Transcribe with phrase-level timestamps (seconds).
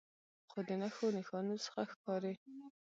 [0.49, 2.33] خو د نښو نښانو څخه ښکارې